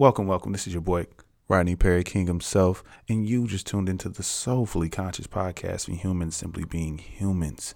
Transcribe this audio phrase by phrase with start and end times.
[0.00, 0.52] Welcome, welcome.
[0.52, 1.08] This is your boy,
[1.46, 6.34] Rodney Perry King himself, and you just tuned into the Soulfully Conscious podcast for humans
[6.34, 7.74] simply being humans.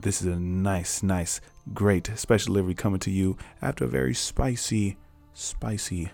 [0.00, 1.38] This is a nice, nice,
[1.74, 4.96] great special delivery coming to you after a very spicy,
[5.34, 6.10] spicy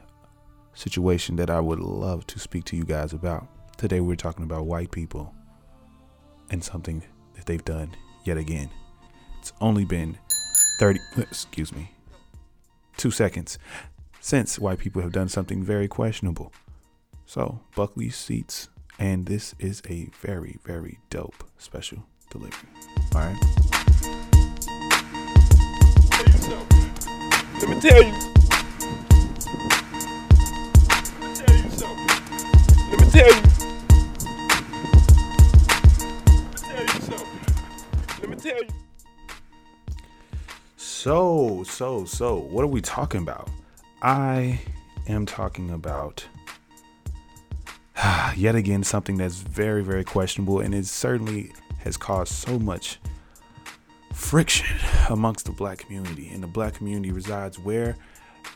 [0.75, 3.47] situation that I would love to speak to you guys about.
[3.77, 5.33] Today, we're talking about white people
[6.51, 7.05] and something
[7.37, 7.95] that they've done
[8.25, 8.69] yet again.
[9.39, 10.19] It's only been
[10.81, 11.93] 30, excuse me,
[12.97, 13.61] two seconds
[14.23, 16.53] since white people have done something very questionable.
[17.27, 18.69] So, buckle your seats,
[18.99, 22.69] and this is a very, very dope special delivery.
[23.15, 23.37] All right.
[26.13, 26.83] Let me tell you.
[27.61, 28.13] Let me tell you.
[32.91, 33.43] Let me tell you.
[36.71, 37.27] Let me tell you.
[38.21, 38.69] Let me tell you.
[40.77, 43.49] So, so, so, what are we talking about?
[44.05, 44.59] I
[45.07, 46.27] am talking about
[48.37, 52.99] yet again something that's very, very questionable, and it certainly has caused so much
[54.13, 54.77] friction
[55.09, 56.31] amongst the black community.
[56.33, 57.97] And the black community resides where?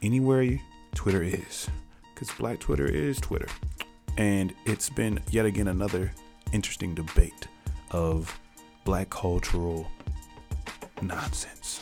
[0.02, 0.58] Anywhere
[0.96, 1.68] Twitter is.
[2.12, 3.48] Because black Twitter is Twitter.
[4.18, 6.10] And it's been yet again another
[6.52, 7.46] interesting debate
[7.92, 8.36] of
[8.84, 9.86] black cultural
[11.02, 11.80] nonsense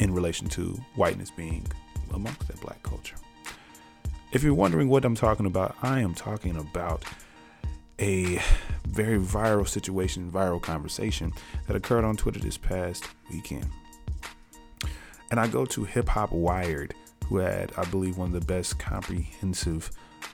[0.00, 1.64] in relation to whiteness being
[2.16, 3.16] amongst that black culture.
[4.32, 7.04] If you're wondering what I'm talking about, I am talking about
[8.00, 8.40] a
[8.86, 11.32] very viral situation, viral conversation
[11.66, 13.66] that occurred on Twitter this past weekend.
[15.30, 16.94] And I go to Hip Hop Wired,
[17.28, 19.90] who had, I believe, one of the best comprehensive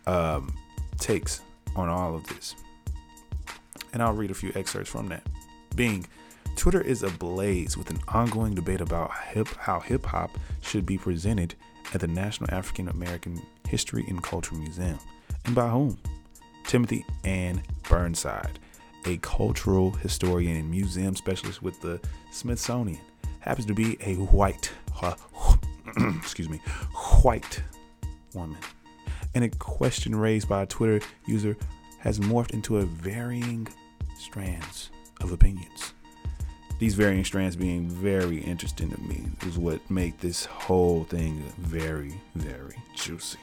[0.06, 0.55] um,
[0.98, 1.41] takes
[1.77, 2.55] on all of this.
[3.92, 5.27] And I'll read a few excerpts from that.
[5.75, 6.06] Being
[6.56, 11.55] Twitter is ablaze with an ongoing debate about hip, how hip hop should be presented
[11.95, 14.98] at the National African American History and Culture Museum.
[15.45, 15.99] And by whom?
[16.65, 18.59] Timothy Anne Burnside,
[19.07, 22.00] a cultural historian and museum specialist with the
[22.31, 23.00] Smithsonian,
[23.41, 24.71] happens to be a white,
[25.03, 25.15] uh,
[26.16, 26.59] excuse me,
[27.22, 27.62] white
[28.34, 28.59] woman.
[29.34, 31.56] And a question raised by a Twitter user
[31.99, 33.66] has morphed into a varying
[34.16, 34.91] strands
[35.21, 35.95] of opinions.
[36.82, 42.12] These varying strands being very interesting to me is what make this whole thing very,
[42.34, 43.38] very juicy.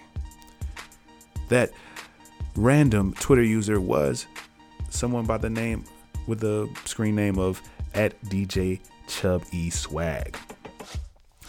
[1.47, 1.71] That
[2.57, 4.27] random Twitter user was
[4.89, 5.85] someone by the name
[6.27, 7.61] with the screen name of
[7.93, 10.37] at DJ Chub E Swag.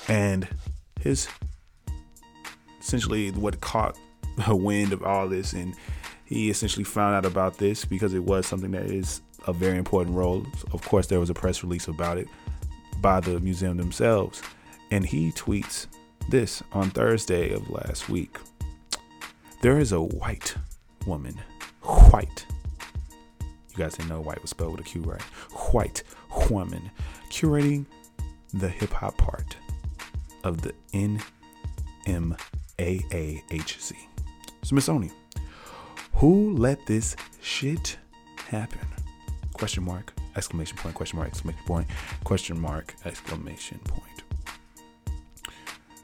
[0.07, 0.47] And
[1.01, 1.27] his
[2.81, 3.99] essentially what caught
[4.47, 5.75] a wind of all this and
[6.25, 10.17] he essentially found out about this because it was something that is a very important
[10.17, 10.47] role.
[10.73, 12.29] Of course, there was a press release about it
[13.01, 14.43] by the museum themselves.
[14.91, 15.87] And he tweets
[16.29, 18.39] this on Thursday of last week.
[19.61, 20.55] There is a white
[21.07, 21.35] woman,
[21.83, 22.47] white.
[23.71, 25.23] You guys didn't know white was spelled with a Q, right?
[25.73, 26.03] White
[26.49, 26.91] woman
[27.31, 27.87] curating
[28.55, 29.57] the hip hop part
[30.45, 30.73] of the
[32.79, 33.97] NMAAHC.
[34.63, 35.15] Smithsonian.
[36.15, 37.97] Who let this shit
[38.49, 38.87] happen?
[39.61, 41.87] Question mark, exclamation point, question mark, exclamation point,
[42.25, 44.23] question mark, exclamation point.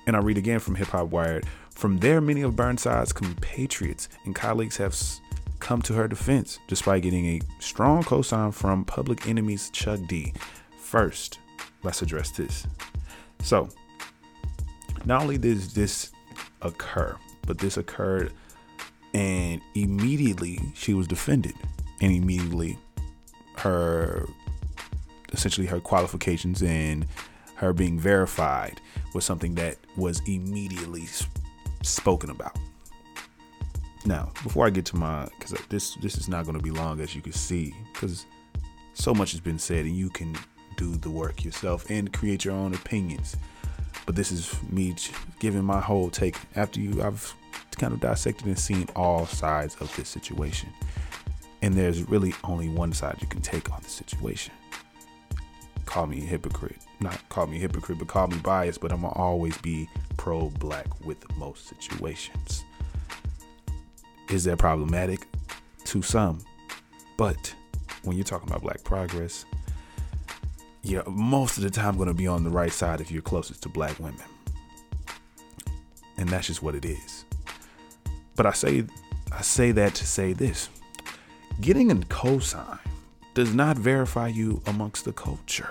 [0.07, 1.47] And I read again from Hip Hop Wired.
[1.71, 4.95] From there, many of Burnside's compatriots and colleagues have
[5.59, 10.35] come to her defense, despite getting a strong cosign from Public Enemy's Chuck D.
[10.79, 11.39] First,
[11.83, 12.67] let's address this.
[13.41, 13.71] So,
[15.07, 16.13] not only did this
[16.61, 18.35] occur, but this occurred
[19.15, 21.55] and immediately she was defended
[22.03, 22.79] and immediately
[23.59, 24.27] her
[25.33, 27.07] essentially her qualifications and
[27.57, 28.81] her being verified
[29.15, 31.07] was something that was immediately
[31.83, 32.57] spoken about
[34.05, 37.01] now before i get to my because this this is not going to be long
[37.01, 38.27] as you can see because
[38.95, 40.37] so much has been said and you can
[40.77, 43.37] do the work yourself and create your own opinions
[44.05, 44.95] but this is me
[45.39, 47.35] giving my whole take after you i've
[47.77, 50.71] kind of dissected and seen all sides of this situation.
[51.63, 54.53] And there's really only one side you can take on the situation.
[55.85, 56.79] Call me a hypocrite.
[57.01, 60.51] Not call me a hypocrite, but call me biased, but I'm gonna always be pro
[60.51, 62.65] black with most situations.
[64.29, 65.27] Is that problematic?
[65.87, 66.41] To some.
[67.17, 67.55] But
[68.03, 69.45] when you're talking about black progress,
[70.83, 73.69] you're most of the time gonna be on the right side if you're closest to
[73.69, 74.21] black women.
[76.17, 77.25] And that's just what it is.
[78.35, 78.85] But I say
[79.33, 80.69] I say that to say this.
[81.61, 82.79] Getting a cosign
[83.33, 85.71] does not verify you amongst the culture.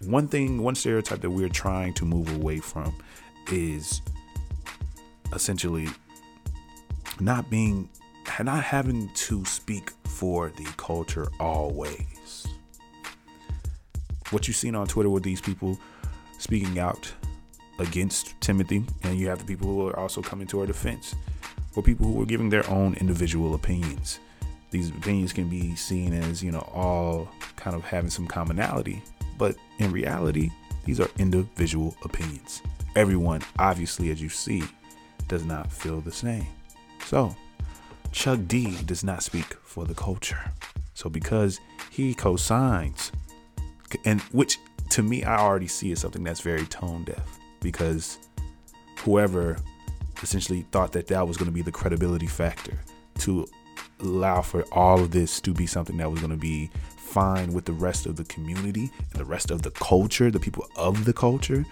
[0.00, 2.94] One thing, one stereotype that we're trying to move away from
[3.50, 4.00] is
[5.32, 5.88] essentially
[7.18, 7.88] not being
[8.40, 12.46] not having to speak for the culture always.
[14.30, 15.80] What you've seen on Twitter with these people
[16.38, 17.12] speaking out
[17.80, 21.16] against Timothy, and you have the people who are also coming to our defense,
[21.74, 24.20] or people who are giving their own individual opinions.
[24.70, 29.02] These opinions can be seen as, you know, all kind of having some commonality,
[29.38, 30.50] but in reality,
[30.84, 32.62] these are individual opinions.
[32.96, 34.62] Everyone, obviously, as you see,
[35.26, 36.46] does not feel the same.
[37.04, 37.34] So,
[38.12, 40.50] Chuck D does not speak for the culture.
[40.94, 41.60] So, because
[41.90, 43.12] he co-signs,
[44.04, 44.58] and which
[44.90, 48.18] to me I already see as something that's very tone deaf, because
[49.00, 49.56] whoever
[50.22, 52.78] essentially thought that that was going to be the credibility factor
[53.18, 53.46] to
[54.00, 57.64] allow for all of this to be something that was going to be fine with
[57.64, 61.12] the rest of the community and the rest of the culture, the people of the
[61.12, 61.64] culture,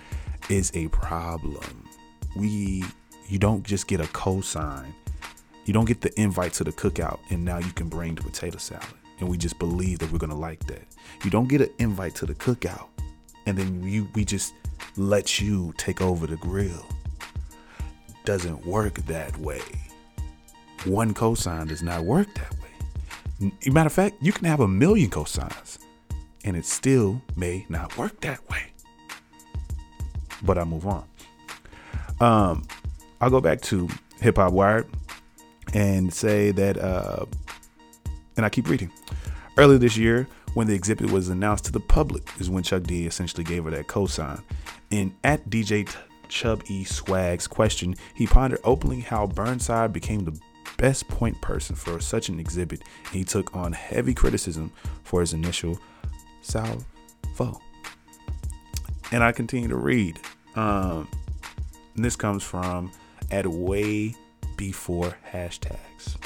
[0.49, 1.89] is a problem.
[2.37, 2.85] We,
[3.29, 4.93] you don't just get a cosign.
[5.65, 8.59] You don't get the invite to the cookout and now you can bring the potato
[8.59, 8.87] salad.
[9.19, 10.87] And we just believe that we're gonna like that.
[11.25, 12.89] You don't get an invite to the cookout
[13.47, 14.55] and then you we just
[14.97, 16.87] let you take over the grill.
[18.25, 19.63] Doesn't work that way.
[20.87, 23.53] One cosign does not work that way.
[23.67, 25.79] Matter of fact, you can have a million cosigns
[26.45, 28.73] and it still may not work that way.
[30.43, 31.05] But I move on.
[32.21, 32.67] Um,
[33.21, 33.89] I'll go back to
[34.21, 34.87] Hip Hop Wired
[35.75, 37.27] and say that, uh,
[38.37, 38.91] and I keep reading.
[39.59, 43.07] Earlier this year, when the exhibit was announced to the public, is when Chuck D
[43.07, 44.43] essentially gave her that cosign.
[44.93, 45.93] And at DJ
[46.29, 50.39] Chub E Swag's question, he pondered openly how Burnside became the
[50.77, 54.73] best point person for such an exhibit, and he took on heavy criticism
[55.05, 55.79] for his initial
[56.43, 57.61] salvo.
[59.13, 60.19] And I continue to read.
[60.55, 61.09] Um,
[61.95, 62.91] this comes from
[63.31, 64.15] at way
[64.57, 66.17] before hashtags.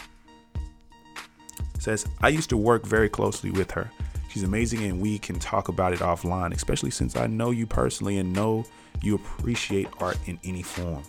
[1.78, 3.90] Says, I used to work very closely with her.
[4.28, 8.18] She's amazing and we can talk about it offline, especially since I know you personally
[8.18, 8.64] and know
[9.02, 11.02] you appreciate art in any form.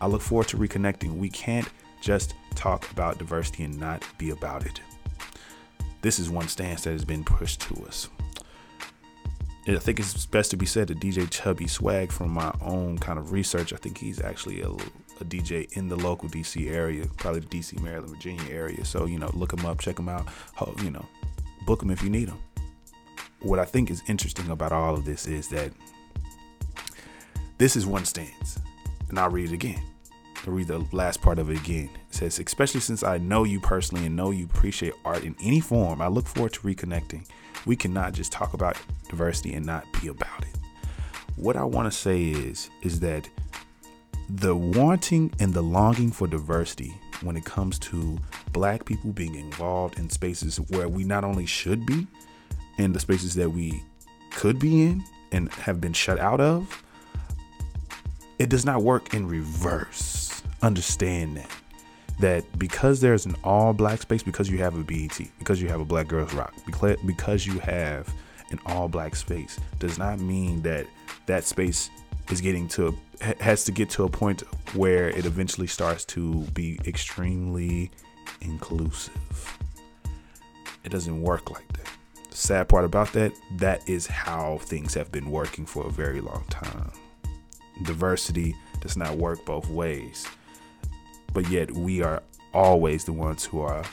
[0.00, 1.16] I look forward to reconnecting.
[1.16, 1.68] We can't
[2.00, 4.80] just talk about diversity and not be about it.
[6.02, 8.08] This is one stance that has been pushed to us.
[9.66, 13.18] I think it's best to be said that DJ Chubby Swag, from my own kind
[13.18, 17.40] of research, I think he's actually a, a DJ in the local DC area, probably
[17.40, 18.84] the DC, Maryland, Virginia area.
[18.84, 20.26] So, you know, look him up, check him out,
[20.82, 21.04] you know,
[21.66, 22.38] book him if you need him.
[23.40, 25.70] What I think is interesting about all of this is that
[27.58, 28.58] this is one stance.
[29.10, 29.82] And I'll read it again.
[30.46, 31.90] I'll read the last part of it again.
[32.10, 36.00] Says, especially since I know you personally and know you appreciate art in any form,
[36.00, 37.26] I look forward to reconnecting.
[37.66, 38.76] We cannot just talk about
[39.08, 40.56] diversity and not be about it.
[41.36, 43.28] What I want to say is, is that
[44.28, 48.18] the wanting and the longing for diversity when it comes to
[48.52, 52.06] black people being involved in spaces where we not only should be,
[52.78, 53.82] in the spaces that we
[54.30, 56.82] could be in and have been shut out of,
[58.38, 60.42] it does not work in reverse.
[60.62, 61.50] Understand that.
[62.20, 65.80] That because there's an all black space, because you have a BET, because you have
[65.80, 66.52] a Black Girls Rock,
[67.06, 68.12] because you have
[68.50, 70.86] an all black space, does not mean that
[71.26, 71.90] that space
[72.30, 72.96] is getting to
[73.40, 74.42] has to get to a point
[74.74, 77.90] where it eventually starts to be extremely
[78.40, 79.58] inclusive.
[80.84, 81.88] It doesn't work like that.
[82.30, 86.20] The sad part about that, that is how things have been working for a very
[86.20, 86.92] long time
[87.82, 90.26] diversity does not work both ways.
[91.32, 92.22] But yet we are
[92.54, 93.84] always the ones who are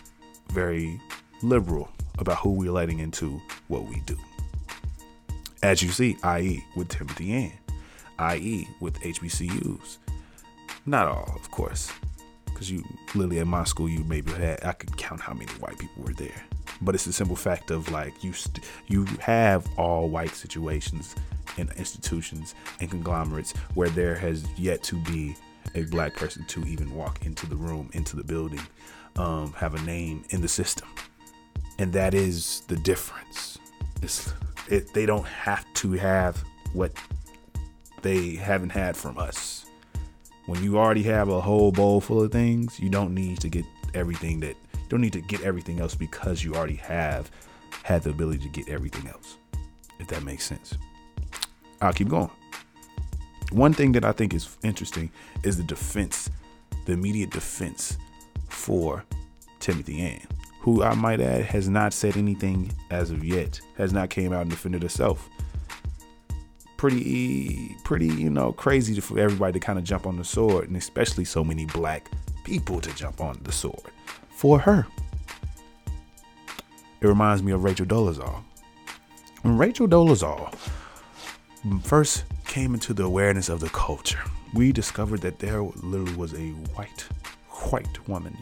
[0.52, 1.00] very
[1.42, 4.18] liberal about who we're letting into what we do.
[5.62, 7.54] As you see, i.e., with Timothy Anne,
[8.20, 9.98] i.e., with HBCUs.
[10.86, 11.92] Not all, of course,
[12.46, 12.84] because you
[13.16, 16.14] literally at my school, you maybe had I could count how many white people were
[16.14, 16.44] there.
[16.82, 21.16] But it's the simple fact of like you st- you have all white situations
[21.58, 25.36] in institutions and conglomerates where there has yet to be
[25.74, 28.62] a black person to even walk into the room, into the building,
[29.18, 30.88] um, have a name in the system.
[31.80, 33.58] And that is the difference.
[34.70, 36.44] It, they don't have to have
[36.74, 36.92] what
[38.02, 39.66] they haven't had from us.
[40.46, 43.66] When you already have a whole bowl full of things, you don't need to get
[43.94, 47.32] everything that you don't need to get everything else because you already have
[47.82, 49.38] had the ability to get everything else.
[50.00, 50.76] If that makes sense.
[51.82, 52.30] I'll keep going.
[53.52, 55.12] One thing that I think is interesting
[55.44, 56.30] is the defense,
[56.86, 57.98] the immediate defense
[58.50, 59.04] for
[59.60, 60.28] Timothy Anne,
[60.60, 64.42] who I might add has not said anything as of yet, has not came out
[64.42, 65.30] and defended herself.
[66.78, 70.76] pretty pretty you know crazy for everybody to kind of jump on the sword and
[70.76, 72.12] especially so many black
[72.44, 73.92] people to jump on the sword.
[74.30, 74.86] For her.
[77.02, 78.44] It reminds me of rachel dolezal.
[79.44, 80.54] When rachel dolezal
[81.84, 84.20] first came into the awareness of the culture
[84.54, 87.02] we discovered that there literally was a white
[87.70, 88.38] white woman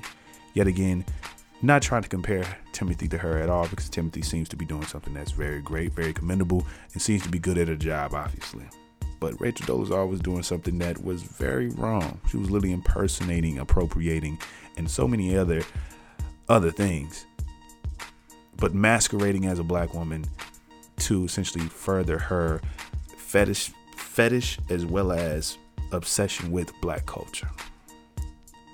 [0.53, 1.05] yet again
[1.63, 4.85] not trying to compare Timothy to her at all because Timothy seems to be doing
[4.85, 8.65] something that's very great, very commendable, and seems to be good at her job, obviously.
[9.21, 12.19] But Rachel Dolezal was doing something that was very wrong.
[12.29, 14.37] She was literally impersonating, appropriating,
[14.75, 15.63] and so many other
[16.49, 17.25] other things.
[18.57, 20.25] But masquerading as a black woman
[20.97, 22.59] to essentially further her
[23.15, 25.57] fetish fetish as well as
[25.91, 27.49] obsession with black culture.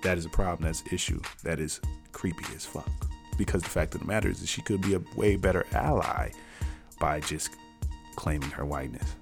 [0.03, 2.89] That is a problem, that's an issue, that is creepy as fuck.
[3.37, 6.31] Because the fact of the matter is that she could be a way better ally
[6.99, 7.51] by just
[8.15, 9.15] claiming her whiteness.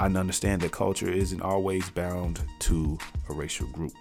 [0.00, 3.96] I understand that culture isn't always bound to a racial group.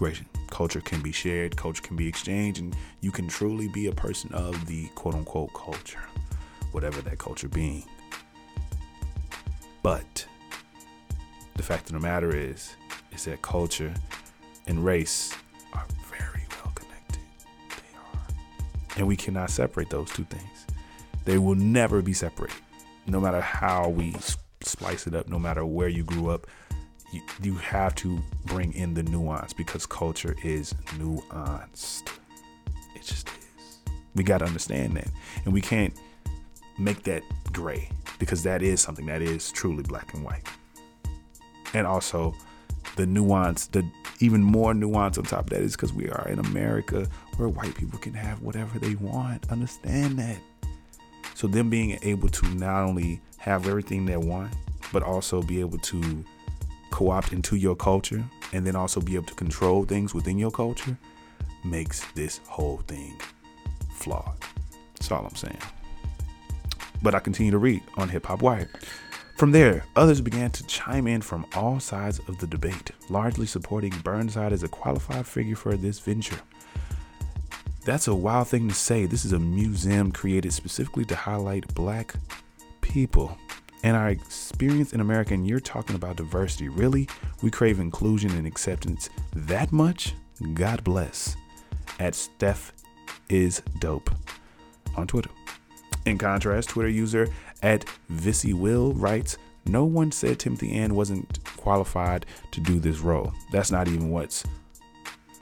[0.00, 3.92] Racial culture can be shared, culture can be exchanged, and you can truly be a
[3.92, 6.00] person of the quote unquote culture,
[6.72, 7.84] whatever that culture being.
[9.82, 10.26] But
[11.56, 12.74] the fact of the matter is,
[13.12, 13.92] is that culture
[14.66, 15.34] and race
[15.72, 17.20] are very well connected.
[17.70, 18.26] They are.
[18.96, 20.66] And we cannot separate those two things.
[21.24, 22.56] They will never be separated.
[23.06, 24.14] No matter how we
[24.60, 26.46] splice it up, no matter where you grew up,
[27.12, 32.08] you, you have to bring in the nuance because culture is nuanced.
[32.94, 33.78] It just is.
[34.14, 35.08] We got to understand that.
[35.44, 35.92] And we can't
[36.82, 37.22] make that
[37.52, 40.46] gray because that is something that is truly black and white.
[41.74, 42.34] And also,
[42.96, 43.84] the nuance, the
[44.20, 47.74] even more nuance on top of that is because we are in America where white
[47.74, 49.50] people can have whatever they want.
[49.50, 50.38] Understand that.
[51.34, 54.52] So them being able to not only have everything they want,
[54.92, 56.24] but also be able to
[56.90, 58.22] co-opt into your culture
[58.52, 60.96] and then also be able to control things within your culture
[61.64, 63.16] makes this whole thing
[63.90, 64.36] flawed.
[64.94, 65.58] That's all I'm saying.
[67.02, 68.68] But I continue to read on Hip Hop Wired.
[69.36, 73.92] From there, others began to chime in from all sides of the debate, largely supporting
[74.04, 76.38] Burnside as a qualified figure for this venture.
[77.84, 79.06] That's a wild thing to say.
[79.06, 82.14] This is a museum created specifically to highlight black
[82.80, 83.36] people
[83.82, 86.68] and our experience in America, and you're talking about diversity.
[86.68, 87.08] Really?
[87.42, 90.14] We crave inclusion and acceptance that much?
[90.54, 91.36] God bless.
[91.98, 92.72] At Steph
[93.28, 94.10] is dope
[94.96, 95.30] on Twitter.
[96.04, 97.28] In contrast, Twitter user
[97.62, 103.32] at Vissy Will writes, No one said Timothy Anne wasn't qualified to do this role.
[103.52, 104.44] That's not even what's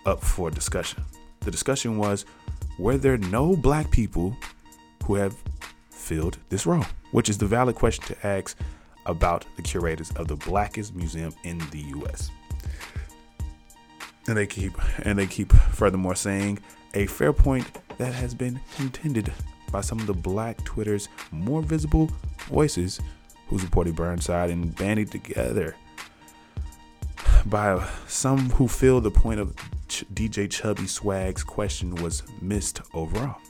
[0.07, 1.03] up for discussion.
[1.41, 2.27] The discussion was
[2.79, 4.37] were there no black people
[5.05, 5.37] who have
[5.91, 6.85] filled this role?
[7.13, 8.57] Which is the valid question to ask
[9.07, 12.31] about the curators of the blackest museum in the US.
[14.29, 14.73] And they keep
[15.05, 16.59] and they keep furthermore saying
[16.95, 17.67] a fair point
[17.99, 19.33] that has been contended
[19.71, 22.11] by some of the black Twitter's more visible
[22.49, 23.01] voices
[23.49, 25.77] who supported Burnside and banded together
[27.47, 29.55] by some who feel the point of
[29.89, 33.41] Ch- DJ Chubby Swag's question was missed overall.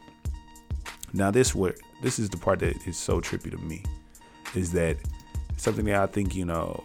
[1.13, 3.83] Now this what this is the part that is so trippy to me
[4.55, 4.97] is that
[5.57, 6.83] something that I think you know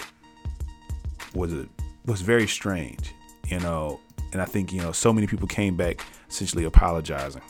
[1.34, 1.68] was a,
[2.06, 3.14] was very strange,
[3.48, 4.00] you know,
[4.34, 7.42] and I think you know so many people came back essentially apologizing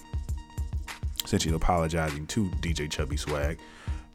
[1.25, 3.59] essentially apologizing to DJ Chubby Swag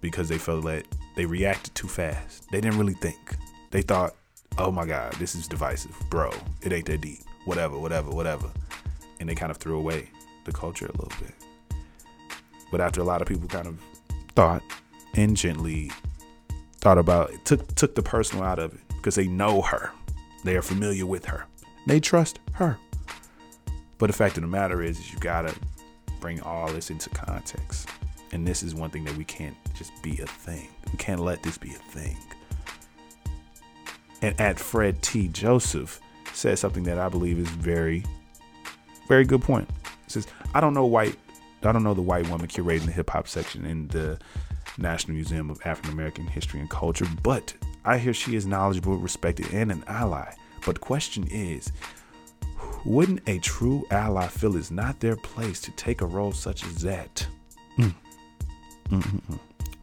[0.00, 0.86] because they felt that
[1.16, 2.50] they reacted too fast.
[2.50, 3.36] They didn't really think.
[3.70, 4.14] They thought,
[4.58, 5.94] oh my God, this is divisive.
[6.08, 7.20] Bro, it ain't that deep.
[7.44, 8.50] Whatever, whatever, whatever.
[9.18, 10.10] And they kind of threw away
[10.44, 11.34] the culture a little bit.
[12.70, 13.78] But after a lot of people kind of
[14.34, 14.62] thought
[15.14, 15.90] and gently
[16.78, 19.90] thought about it, took took the personal out of it because they know her.
[20.44, 21.46] They are familiar with her.
[21.86, 22.78] They trust her.
[23.98, 25.54] But the fact of the matter is, is you gotta
[26.20, 27.88] bring all this into context.
[28.32, 30.68] And this is one thing that we can't just be a thing.
[30.92, 32.16] We can't let this be a thing.
[34.22, 35.28] And at Fred T.
[35.28, 36.00] Joseph
[36.32, 38.04] said something that I believe is very,
[39.08, 39.68] very good point.
[40.04, 41.16] He says, I don't know white
[41.62, 44.18] I don't know the white woman curating the hip hop section in the
[44.78, 47.52] National Museum of African American History and Culture, but
[47.84, 50.32] I hear she is knowledgeable, respected, and an ally.
[50.64, 51.70] But the question is,
[52.84, 56.82] wouldn't a true ally feel it's not their place to take a role such as
[56.82, 57.26] that?
[57.78, 57.94] Mm.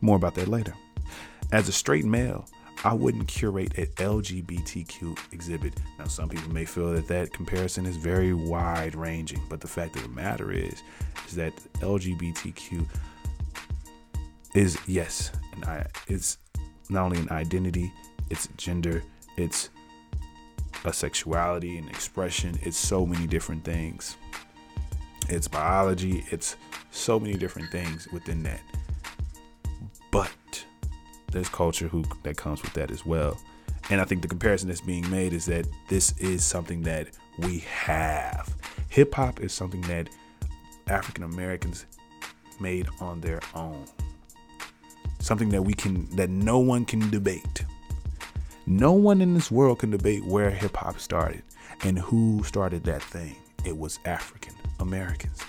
[0.02, 0.74] More about that later.
[1.52, 2.48] As a straight male,
[2.84, 5.74] I wouldn't curate an LGBTQ exhibit.
[5.98, 9.96] Now, some people may feel that that comparison is very wide ranging, but the fact
[9.96, 10.84] of the matter is,
[11.28, 12.88] is that LGBTQ
[14.54, 16.38] is yes, and I it's
[16.90, 17.92] not only an identity,
[18.30, 19.04] it's gender,
[19.38, 19.70] it's
[20.86, 22.58] a sexuality and expression.
[22.62, 24.18] It's so many different things.
[25.30, 26.26] It's biology.
[26.30, 26.56] It's
[26.92, 28.62] so many different things within that.
[30.12, 30.66] But
[31.32, 33.38] there's culture who that comes with that as well.
[33.90, 37.08] And I think the comparison that's being made is that this is something that
[37.40, 38.54] we have.
[38.90, 40.10] Hip hop is something that
[40.88, 41.86] African Americans
[42.60, 43.86] made on their own.
[45.20, 47.64] Something that we can that no one can debate.
[48.70, 51.42] No one in this world can debate where hip hop started
[51.86, 53.38] and who started that thing.
[53.64, 55.40] It was African Americans.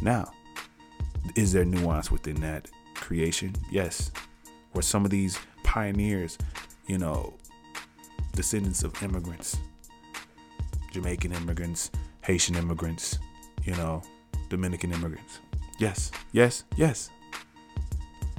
[0.00, 0.32] Now,
[1.36, 3.54] is there nuance within that creation?
[3.70, 4.10] Yes.
[4.72, 6.38] Were some of these pioneers,
[6.86, 7.34] you know,
[8.32, 9.58] descendants of immigrants,
[10.90, 11.90] Jamaican immigrants,
[12.22, 13.18] Haitian immigrants,
[13.64, 14.02] you know,
[14.48, 15.38] Dominican immigrants?
[15.78, 17.10] Yes, yes, yes.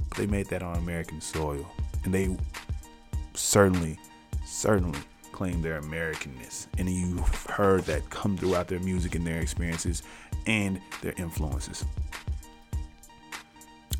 [0.08, 1.64] But they made that on American soil.
[2.02, 2.36] And they
[3.34, 4.00] certainly
[4.46, 4.98] certainly
[5.32, 6.66] claim their Americanness.
[6.78, 10.02] And you've heard that come throughout their music and their experiences
[10.46, 11.84] and their influences.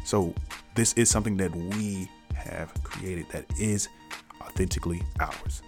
[0.05, 0.33] So,
[0.75, 3.89] this is something that we have created that is
[4.41, 5.63] authentically ours,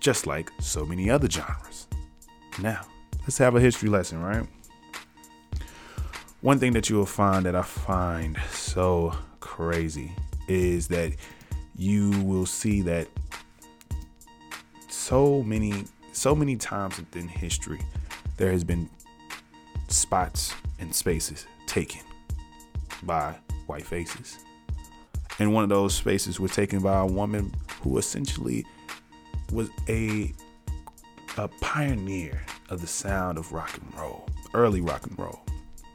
[0.00, 1.86] just like so many other genres.
[2.60, 2.80] Now,
[3.20, 4.46] let's have a history lesson, right?
[6.40, 10.12] One thing that you will find that I find so crazy
[10.48, 11.12] is that
[11.76, 13.08] you will see that
[15.10, 15.74] so many
[16.12, 17.80] so many times within history
[18.36, 18.88] there has been
[19.88, 22.00] spots and spaces taken
[23.02, 23.34] by
[23.66, 24.38] white faces.
[25.40, 27.52] And one of those spaces was taken by a woman
[27.82, 28.64] who essentially
[29.52, 30.32] was a
[31.36, 35.40] a pioneer of the sound of rock and roll early rock and roll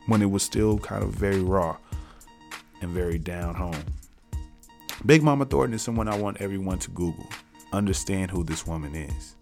[0.07, 1.77] when it was still kind of very raw
[2.81, 3.81] and very down home.
[5.05, 7.29] Big mama thornton is someone i want everyone to google
[7.75, 9.35] understand who this woman is.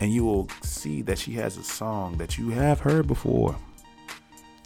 [0.00, 3.56] And you will see that she has a song that you have heard before.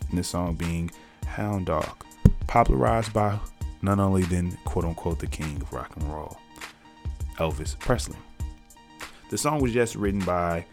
[0.09, 0.90] And the song being
[1.27, 2.05] Hound Dog,
[2.47, 3.38] popularized by
[3.83, 6.38] none only than quote unquote the king of rock and roll,
[7.37, 8.16] Elvis Presley.
[9.31, 10.64] The song was just written by,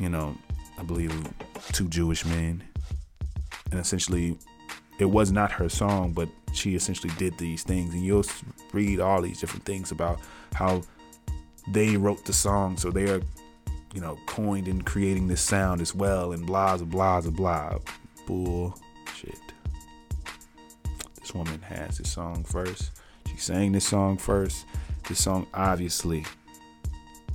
[0.00, 0.36] you know,
[0.78, 1.12] I believe
[1.72, 2.62] two Jewish men.
[3.70, 4.36] And essentially,
[4.98, 7.94] it was not her song, but she essentially did these things.
[7.94, 8.24] And you'll
[8.72, 10.18] read all these different things about
[10.54, 10.82] how
[11.72, 13.20] they wrote the song, so they are,
[13.94, 17.78] you know, coined in creating this sound as well, and blah blah blah blah.
[18.26, 19.38] Bullshit.
[21.20, 22.90] This woman has this song first.
[23.26, 24.66] She sang this song first.
[25.08, 26.24] This song obviously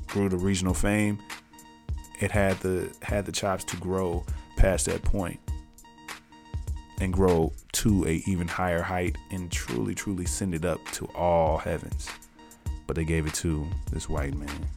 [0.08, 1.20] grew to regional fame.
[2.20, 5.40] It had the had the chops to grow past that point
[7.00, 11.58] and grow to a even higher height and truly truly send it up to all
[11.58, 12.08] heavens
[12.88, 14.68] but they gave it to this white man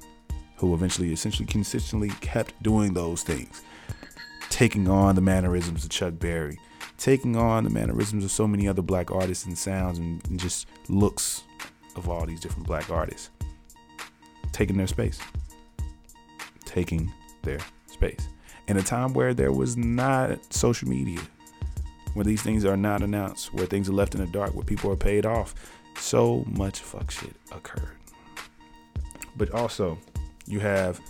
[0.56, 3.62] who eventually essentially consistently kept doing those things.
[4.48, 6.58] Taking on the mannerisms of chuck berry.
[6.98, 10.66] Taking on the mannerisms of so many other black artists and sounds and, and just
[10.88, 11.42] looks
[11.94, 13.30] of all these different black artists.
[14.52, 15.20] Taking their space.
[16.64, 18.28] Taking their space.
[18.68, 21.20] In a time where there was not social media
[22.14, 24.90] where these things are not announced where things are left in the dark where people
[24.90, 25.54] are paid off
[25.98, 27.96] so much fuck shit occurred
[29.36, 29.98] but also,
[30.46, 31.00] you have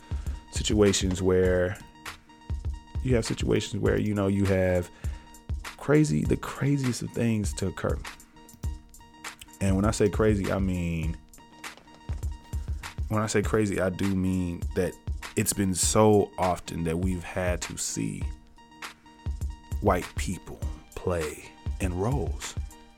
[0.51, 1.79] situations where
[3.03, 4.91] you have situations where you know you have
[5.77, 7.97] crazy the craziest of things to occur.
[9.61, 11.17] And when I say crazy, I mean
[13.09, 14.93] when I say crazy, I do mean that
[15.37, 18.25] it's been so often that we've had to see
[19.81, 20.59] white people
[20.97, 21.45] play
[21.81, 22.55] in roles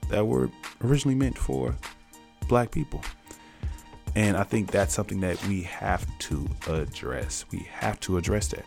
[0.08, 0.50] that were
[0.82, 1.74] originally meant for
[2.48, 3.02] black people.
[4.14, 7.44] And I think that's something that we have to address.
[7.52, 8.64] We have to address that.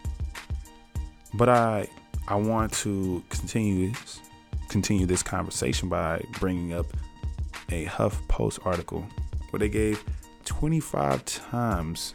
[1.34, 1.88] But I
[2.28, 4.22] I want to continue this
[4.70, 6.86] continue this conversation by bringing up
[7.70, 9.06] a HuffPost article
[9.50, 10.04] where they gave
[10.46, 12.14] 25 times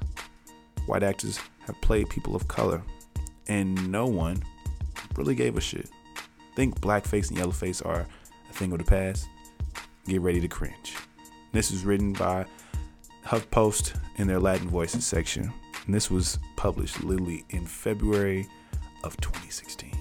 [0.87, 2.83] white actors have played people of color
[3.49, 4.43] and no one
[5.17, 5.91] really gave a shit.
[6.55, 8.07] Think blackface and yellowface are
[8.57, 9.29] thing of the past.
[10.07, 10.95] Get ready to cringe.
[11.53, 12.47] This was written by
[13.25, 15.53] HuffPost in their Latin Voices section.
[15.85, 18.47] And this was published literally in February
[19.05, 19.93] of 2016,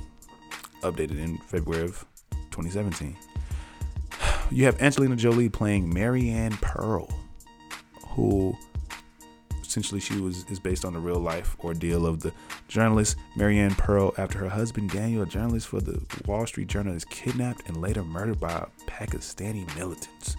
[0.82, 2.06] updated in February of
[2.52, 3.16] 2017.
[4.52, 7.10] You have Angelina Jolie playing Mariane Pearl,
[8.10, 8.56] who
[9.76, 12.32] Essentially, she was is based on the real life ordeal of the
[12.70, 17.04] journalist Mariane Pearl after her husband Daniel, a journalist for the Wall Street Journal, is
[17.04, 20.38] kidnapped and later murdered by Pakistani militants.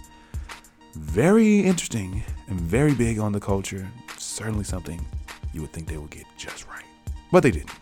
[0.94, 3.87] Very interesting and very big on the culture.
[4.16, 5.05] Certainly something
[5.53, 6.87] you would think they would get just right,
[7.31, 7.72] but they didn't.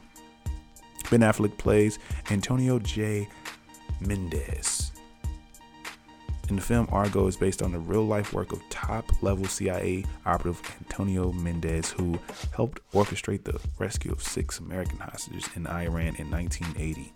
[1.09, 2.01] Ben Affleck plays
[2.33, 3.29] Antonio J.
[4.01, 4.74] Mendez.
[6.48, 10.04] In the film, Argo is based on the real life work of top level CIA
[10.26, 12.18] operative Antonio Mendez, who
[12.54, 17.12] helped orchestrate the rescue of six American hostages in Iran in 1980.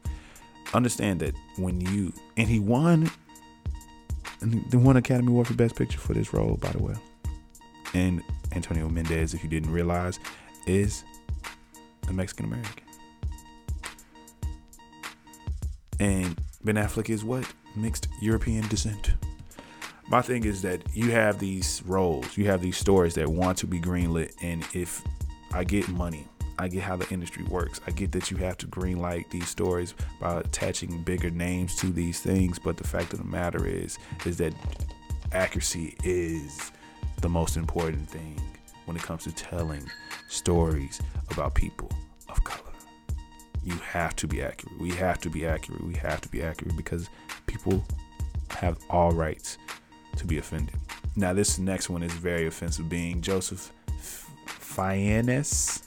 [0.72, 3.10] Understand that when you, and he won,
[4.40, 6.94] and won Academy Award for Best Picture for this role, by the way.
[7.92, 10.18] And Antonio Mendez, if you didn't realize,
[10.66, 11.04] is
[12.08, 12.84] a Mexican American.
[16.00, 17.46] And Ben Affleck is what?
[17.76, 19.14] Mixed European descent.
[20.08, 23.66] My thing is that you have these roles, you have these stories that want to
[23.66, 25.02] be greenlit, and if
[25.52, 26.26] I get money,
[26.58, 27.80] I get how the industry works.
[27.86, 32.20] I get that you have to greenlight these stories by attaching bigger names to these
[32.20, 34.54] things, but the fact of the matter is, is that
[35.32, 36.72] accuracy is
[37.20, 38.40] the most important thing
[38.86, 39.88] when it comes to telling
[40.28, 41.00] stories
[41.30, 41.90] about people
[42.28, 42.67] of color
[43.68, 44.78] you have to be accurate.
[44.78, 45.84] We have to be accurate.
[45.84, 47.10] We have to be accurate because
[47.46, 47.84] people
[48.50, 49.58] have all rights
[50.16, 50.74] to be offended.
[51.16, 53.72] Now, this next one is very offensive, being Joseph
[54.46, 55.82] Fiennes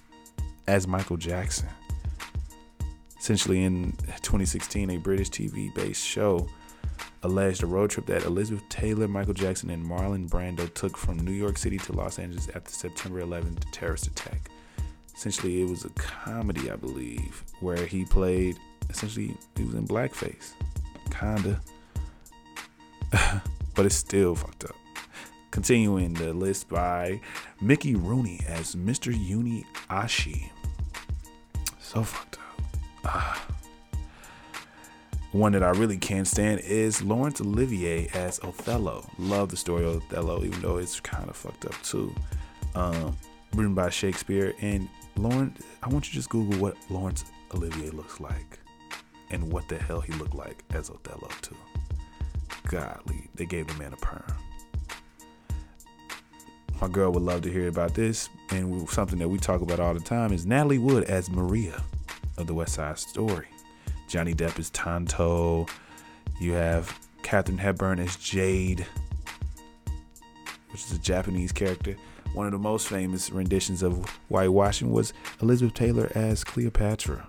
[0.68, 1.70] as Michael Jackson.
[3.20, 6.48] Essentially, in 2016, a British TV based show
[7.24, 11.32] alleged a road trip that Elizabeth Taylor, Michael Jackson, and Marlon Brando took from New
[11.32, 14.51] York City to Los Angeles after the September 11th terrorist attack
[15.22, 18.58] essentially it was a comedy, I believe, where he played
[18.90, 20.54] essentially he was in blackface,
[21.12, 21.62] kinda,
[23.76, 24.76] but it's still fucked up.
[25.52, 27.22] Continuing the list by
[27.62, 29.16] Mickey Rooney as Mr.
[29.16, 30.50] Uni Ashi.
[31.80, 32.66] So fucked up.
[33.06, 33.48] Ah.
[35.34, 39.08] One that I really can't stand is Laurence Olivier as Othello.
[39.20, 42.12] Love the story of Othello, even though it's kind of fucked up too.
[42.74, 43.16] Um,
[43.54, 48.20] written by Shakespeare, and Lauren, I want you to just Google what Laurence Olivier looks
[48.20, 48.60] like
[49.30, 51.56] and what the hell he looked like as Othello too.
[52.68, 54.24] Godly, they gave the man a perm.
[56.82, 59.94] My girl would love to hear about this, and something that we talk about all
[59.94, 61.84] the time is Natalie Wood as Maria
[62.38, 63.48] of the West Side Story.
[64.08, 65.68] Johnny Depp is Tonto.
[66.40, 68.86] You have Katharine Hepburn as Jade,
[70.72, 71.96] which is a Japanese character.
[72.34, 77.28] One of the most famous renditions of whitewashing was Elizabeth Taylor as Cleopatra.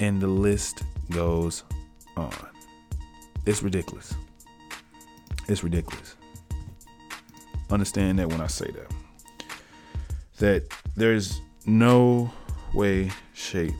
[0.00, 1.62] And the list goes
[2.16, 2.32] on.
[3.46, 4.14] It's ridiculous.
[5.48, 6.16] It's ridiculous.
[7.70, 8.92] Understand that when I say that.
[10.38, 12.32] That there's no
[12.72, 13.74] way, shape,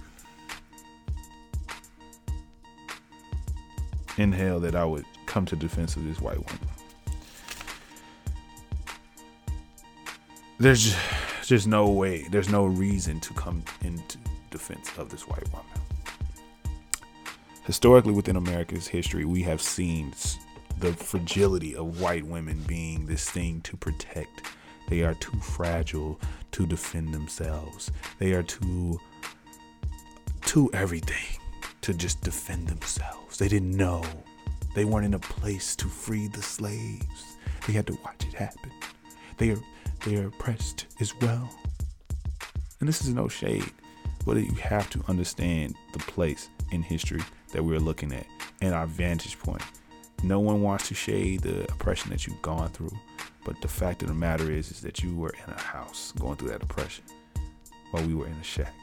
[4.16, 6.68] in hell that I would come to defense of this white woman.
[10.58, 10.96] There's
[11.44, 14.18] just no way, there's no reason to come into
[14.50, 15.66] defense of this white woman.
[17.64, 20.12] Historically, within America's history, we have seen
[20.78, 24.42] the fragility of white women being this thing to protect.
[24.88, 26.18] They are too fragile
[26.52, 27.90] to defend themselves.
[28.18, 28.98] They are too,
[30.42, 31.38] too everything
[31.82, 33.38] to just defend themselves.
[33.38, 34.02] They didn't know.
[34.74, 37.36] They weren't in a place to free the slaves.
[37.66, 38.70] They had to watch it happen.
[39.36, 39.58] They are
[40.04, 41.48] they are oppressed as well.
[42.80, 43.70] And this is no shade,
[44.24, 48.26] but you have to understand the place in history that we're looking at
[48.60, 49.62] and our vantage point.
[50.22, 52.96] No one wants to shade the oppression that you've gone through,
[53.44, 56.36] but the fact of the matter is, is that you were in a house going
[56.36, 57.04] through that oppression
[57.90, 58.74] while we were in a shack.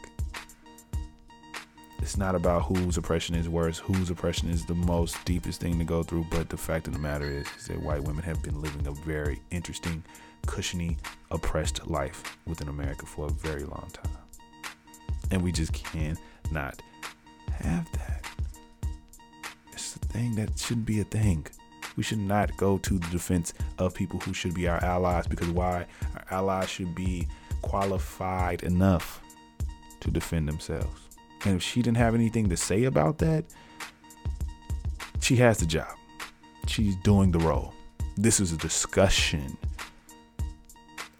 [2.05, 5.83] It's not about whose oppression is worse, whose oppression is the most deepest thing to
[5.83, 8.61] go through, but the fact of the matter is, is that white women have been
[8.61, 10.03] living a very interesting
[10.45, 10.97] cushiony,
[11.31, 14.11] oppressed life within America for a very long time.
[15.31, 16.79] And we just cannot
[17.49, 18.23] have that.
[19.73, 21.47] It's a thing that shouldn't be a thing.
[21.97, 25.49] We should not go to the defense of people who should be our allies because
[25.49, 25.87] why?
[26.13, 27.27] Our allies should be
[27.63, 29.23] qualified enough
[30.01, 31.04] to defend themselves.
[31.45, 33.45] And if she didn't have anything to say about that,
[35.21, 35.95] she has the job.
[36.67, 37.73] She's doing the role.
[38.17, 39.57] This is a discussion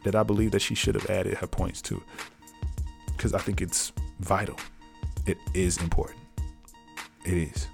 [0.04, 2.02] that I believe that she should have added her points to
[3.16, 4.58] because I think it's vital.
[5.26, 6.20] It is important.
[7.26, 7.68] It is.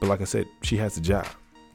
[0.00, 1.26] But like I said, she has the job.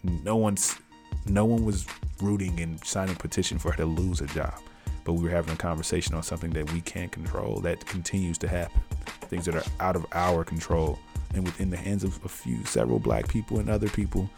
[0.04, 0.78] No one's
[1.26, 1.86] no one was
[2.22, 4.60] rooting and signing petition for her to lose her job.
[5.08, 8.48] But we were having a conversation on something that we can't control that continues to
[8.50, 8.82] happen.
[9.30, 11.00] Things that are out of our control
[11.34, 14.30] and within the hands of a few, several black people and other people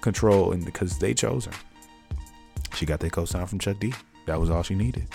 [0.00, 1.52] control and because they chose her.
[2.74, 3.94] She got that co-sign from Chuck D.
[4.26, 5.06] That was all she needed.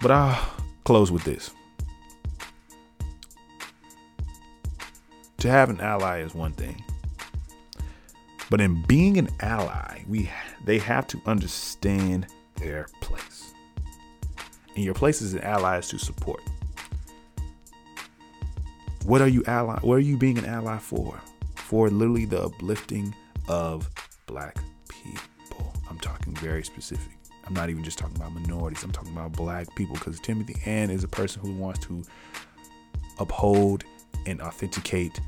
[0.00, 0.46] But I'll
[0.84, 1.50] close with this.
[5.38, 6.84] To have an ally is one thing.
[8.50, 10.30] But in being an ally, we
[10.64, 13.54] they have to understand their place.
[14.74, 16.42] And your place as an ally is to support.
[19.04, 19.78] What are you ally?
[19.82, 21.20] What are you being an ally for?
[21.56, 23.14] For literally the uplifting
[23.48, 23.88] of
[24.26, 24.56] black
[24.88, 25.72] people.
[25.90, 27.12] I'm talking very specific.
[27.46, 28.82] I'm not even just talking about minorities.
[28.82, 32.02] I'm talking about black people because Timothy Anne is a person who wants to
[33.18, 33.84] uphold
[34.26, 35.20] and authenticate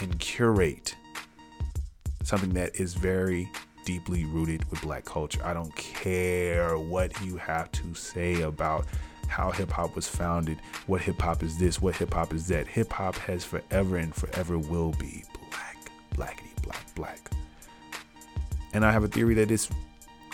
[0.00, 0.96] and curate
[2.24, 3.48] something that is very
[3.86, 5.40] deeply rooted with black culture.
[5.42, 8.84] I don't care what you have to say about
[9.28, 12.66] how hip hop was founded, what hip hop is this, what hip hop is that.
[12.66, 15.78] Hip hop has forever and forever will be black,
[16.14, 17.30] blackity, black, black.
[18.74, 19.70] And I have a theory that it's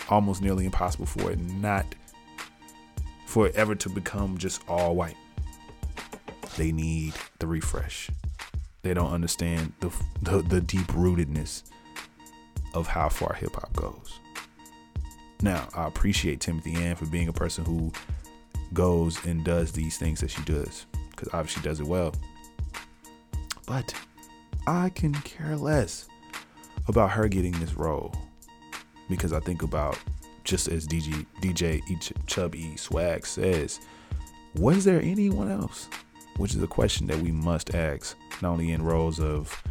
[0.09, 1.85] almost nearly impossible for it not
[3.25, 5.15] for it ever to become just all white.
[6.57, 8.09] They need the refresh.
[8.81, 11.63] They don't understand the the, the deep rootedness
[12.73, 14.19] of how far hip hop goes.
[15.41, 17.91] Now, I appreciate Timothy Anne for being a person who
[18.73, 22.13] goes and does these things that she does because obviously she does it well.
[23.67, 23.93] But
[24.67, 26.07] I can care less
[26.87, 28.13] about her getting this role
[29.09, 29.97] because I think about
[30.43, 31.81] just as DJ DJ
[32.25, 33.79] Chubby Swag says,
[34.55, 35.89] was there anyone else?
[36.37, 39.61] Which is a question that we must ask, not only in roles of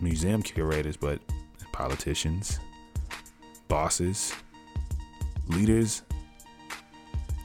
[0.00, 1.20] museum curators, but
[1.74, 2.60] politicians,
[3.66, 4.32] bosses,
[5.48, 6.02] leaders,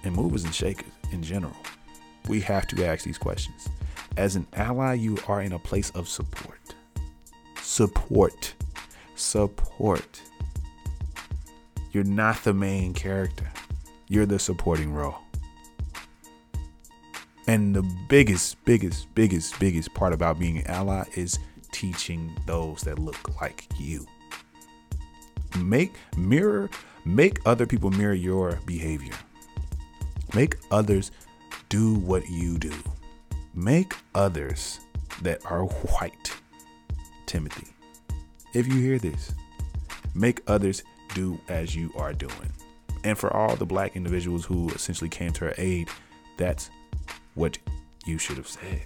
[0.03, 1.55] and movers and shakers in general.
[2.27, 3.69] We have to ask these questions.
[4.17, 6.75] As an ally, you are in a place of support.
[7.59, 8.53] Support.
[9.15, 10.21] Support.
[11.91, 13.51] You're not the main character,
[14.09, 15.17] you're the supporting role.
[17.47, 21.39] And the biggest, biggest, biggest, biggest part about being an ally is
[21.71, 24.05] teaching those that look like you.
[25.67, 26.69] Make mirror,
[27.05, 29.13] make other people mirror your behavior.
[30.33, 31.11] Make others
[31.69, 32.73] do what you do.
[33.53, 34.79] Make others
[35.21, 36.33] that are white,
[37.25, 37.67] Timothy.
[38.53, 39.33] If you hear this,
[40.13, 42.53] make others do as you are doing.
[43.03, 45.89] And for all the black individuals who essentially came to her aid,
[46.37, 46.69] that's
[47.35, 47.57] what
[48.05, 48.83] you should have said.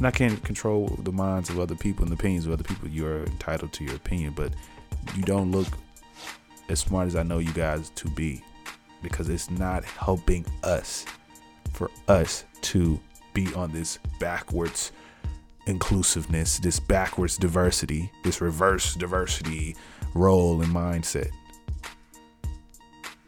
[0.00, 2.88] And I can't control the minds of other people and the opinions of other people.
[2.88, 4.50] You're entitled to your opinion, but
[5.14, 5.66] you don't look
[6.70, 8.42] as smart as I know you guys to be
[9.02, 11.04] because it's not helping us
[11.74, 12.98] for us to
[13.34, 14.90] be on this backwards
[15.66, 19.76] inclusiveness, this backwards diversity, this reverse diversity
[20.14, 21.28] role and mindset.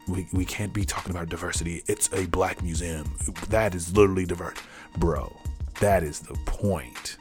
[0.07, 1.83] We, we can't be talking about diversity.
[1.85, 3.15] It's a black museum.
[3.49, 4.57] That is literally diverse.
[4.97, 5.37] Bro,
[5.79, 7.17] that is the point.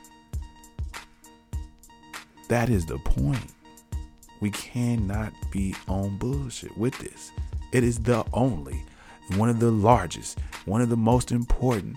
[2.48, 3.52] That is the point.
[4.40, 7.32] We cannot be on bullshit with this.
[7.72, 8.84] It is the only,
[9.36, 11.96] one of the largest, one of the most important,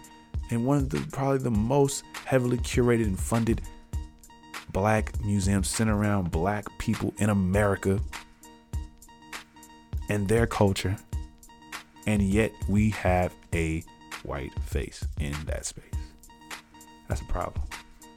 [0.52, 3.62] and one of the probably the most heavily curated and funded
[4.72, 8.00] black museums centered around black people in America
[10.10, 10.98] and their culture.
[12.06, 13.84] And yet we have a
[14.24, 15.95] white face in that space.
[17.08, 17.66] That's a problem.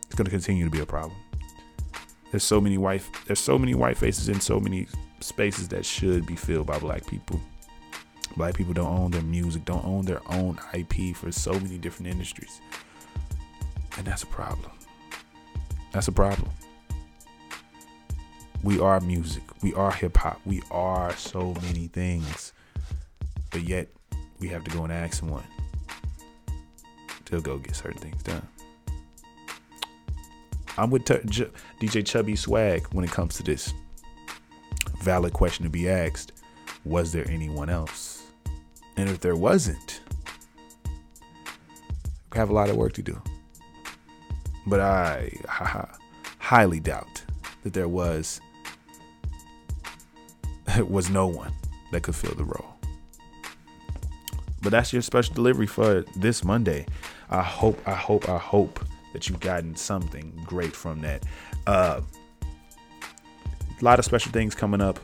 [0.07, 1.17] It's going to continue to be a problem.
[2.31, 4.87] There's so many white there's so many white faces in so many
[5.21, 7.41] spaces that should be filled by black people.
[8.37, 12.13] Black people don't own their music, don't own their own IP for so many different
[12.13, 12.61] industries.
[13.97, 14.71] And that's a problem.
[15.93, 16.51] That's a problem.
[18.63, 19.43] We are music.
[19.63, 20.41] We are hip hop.
[20.45, 22.53] We are so many things.
[23.51, 23.89] But yet,
[24.39, 25.45] we have to go and ask someone
[27.25, 28.47] to go get certain things done.
[30.79, 33.75] I'm with T- J- DJ Chubby Swag when it comes to this.
[35.03, 36.33] Valid question to be asked
[36.85, 38.23] Was there anyone else?
[38.97, 40.01] And if there wasn't,
[42.33, 43.21] we have a lot of work to do.
[44.67, 45.33] But I
[46.39, 47.25] highly doubt
[47.65, 48.41] that there was
[50.89, 51.53] was no one
[51.91, 52.77] that could fill the role.
[54.63, 56.87] But that's your special delivery for this Monday.
[57.31, 58.81] I hope, I hope, I hope
[59.19, 61.25] that you've gotten something great from that.
[61.67, 62.01] Uh,
[63.81, 65.01] a lot of special things coming up.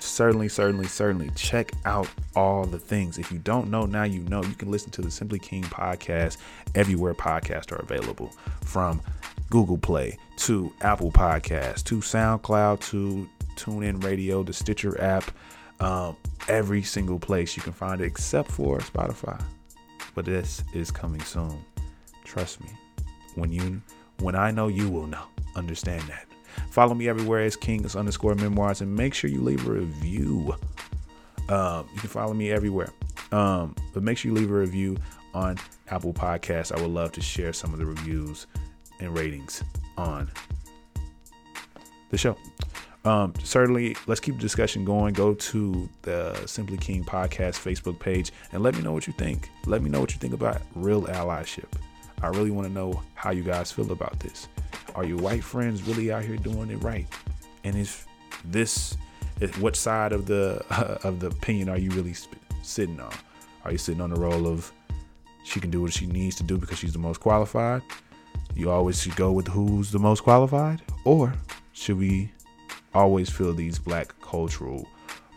[0.00, 3.16] Certainly, certainly, certainly check out all the things.
[3.16, 4.42] If you don't know, now you know.
[4.44, 6.36] You can listen to the Simply King podcast
[6.74, 8.30] everywhere podcasts are available
[8.64, 9.00] from
[9.48, 15.30] Google Play to Apple Podcasts to SoundCloud to TuneIn Radio, the Stitcher app,
[15.80, 16.16] um,
[16.48, 19.42] every single place you can find it except for Spotify.
[20.14, 21.64] But this is coming soon.
[22.24, 22.68] Trust me.
[23.34, 23.80] When you,
[24.20, 25.24] when I know, you will know.
[25.56, 26.26] Understand that.
[26.70, 30.54] Follow me everywhere as Kings underscore memoirs and make sure you leave a review.
[31.48, 32.90] Um, you can follow me everywhere.
[33.32, 34.96] Um, but make sure you leave a review
[35.34, 35.56] on
[35.88, 36.76] Apple Podcasts.
[36.76, 38.46] I would love to share some of the reviews
[39.00, 39.62] and ratings
[39.96, 40.30] on
[42.10, 42.36] the show.
[43.04, 45.14] Um, certainly, let's keep the discussion going.
[45.14, 49.48] Go to the Simply King podcast Facebook page and let me know what you think.
[49.66, 51.68] Let me know what you think about real allyship.
[52.22, 54.48] I really want to know how you guys feel about this.
[54.94, 57.06] Are your white friends really out here doing it right?
[57.64, 58.06] And if
[58.44, 58.96] this,
[59.40, 63.12] if what side of the uh, of the opinion are you really sp- sitting on?
[63.64, 64.72] Are you sitting on the role of
[65.44, 67.82] she can do what she needs to do because she's the most qualified?
[68.54, 71.32] You always should go with who's the most qualified, or
[71.72, 72.32] should we
[72.94, 74.88] always fill these black cultural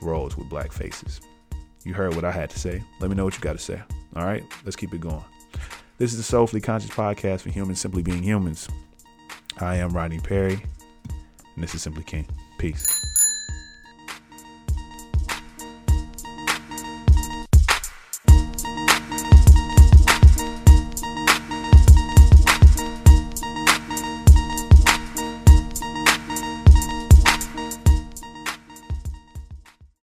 [0.01, 1.21] roles with black faces?
[1.83, 2.81] You heard what I had to say.
[2.99, 3.81] Let me know what you got to say.
[4.15, 5.23] All right, let's keep it going.
[6.01, 8.67] This is the Soulfully Conscious podcast for humans simply being humans.
[9.59, 10.59] I am Rodney Perry,
[11.53, 12.25] and this is Simply King.
[12.57, 12.87] Peace.